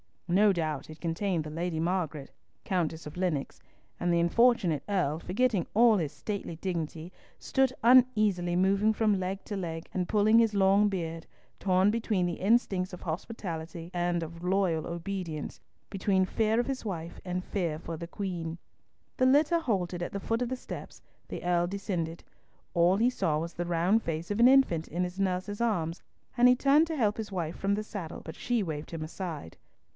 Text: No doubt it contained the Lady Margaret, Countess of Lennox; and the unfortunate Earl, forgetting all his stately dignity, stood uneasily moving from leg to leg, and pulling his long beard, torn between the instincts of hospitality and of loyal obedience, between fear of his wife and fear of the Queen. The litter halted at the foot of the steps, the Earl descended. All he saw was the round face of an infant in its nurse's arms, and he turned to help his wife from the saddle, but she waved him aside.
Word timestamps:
No 0.27 0.53
doubt 0.53 0.89
it 0.89 1.01
contained 1.01 1.43
the 1.43 1.49
Lady 1.49 1.79
Margaret, 1.79 2.31
Countess 2.63 3.05
of 3.05 3.17
Lennox; 3.17 3.59
and 3.99 4.11
the 4.13 4.21
unfortunate 4.21 4.81
Earl, 4.87 5.19
forgetting 5.19 5.67
all 5.73 5.97
his 5.97 6.13
stately 6.13 6.55
dignity, 6.55 7.11
stood 7.37 7.73
uneasily 7.83 8.55
moving 8.55 8.93
from 8.93 9.19
leg 9.19 9.43
to 9.45 9.57
leg, 9.57 9.87
and 9.93 10.07
pulling 10.07 10.39
his 10.39 10.53
long 10.55 10.87
beard, 10.87 11.27
torn 11.59 11.91
between 11.91 12.25
the 12.25 12.35
instincts 12.39 12.93
of 12.93 13.01
hospitality 13.01 13.91
and 13.93 14.23
of 14.23 14.41
loyal 14.41 14.87
obedience, 14.87 15.59
between 15.89 16.23
fear 16.25 16.59
of 16.61 16.65
his 16.65 16.85
wife 16.85 17.19
and 17.25 17.43
fear 17.43 17.79
of 17.85 17.99
the 17.99 18.07
Queen. 18.07 18.57
The 19.17 19.25
litter 19.27 19.59
halted 19.59 20.01
at 20.01 20.13
the 20.13 20.21
foot 20.21 20.41
of 20.41 20.49
the 20.49 20.55
steps, 20.55 21.01
the 21.27 21.43
Earl 21.43 21.67
descended. 21.67 22.23
All 22.73 22.95
he 22.97 23.09
saw 23.09 23.37
was 23.37 23.53
the 23.53 23.65
round 23.67 24.01
face 24.01 24.31
of 24.31 24.39
an 24.39 24.47
infant 24.47 24.87
in 24.87 25.03
its 25.05 25.19
nurse's 25.19 25.59
arms, 25.61 26.01
and 26.37 26.47
he 26.47 26.55
turned 26.55 26.87
to 26.87 26.95
help 26.95 27.17
his 27.17 27.33
wife 27.33 27.57
from 27.57 27.75
the 27.75 27.83
saddle, 27.83 28.21
but 28.23 28.37
she 28.37 28.63
waved 28.63 28.91
him 28.91 29.03
aside. 29.03 29.57